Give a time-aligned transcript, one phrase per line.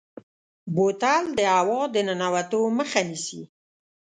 [0.75, 3.41] بوتل د هوا د ننوتو مخه نیسي.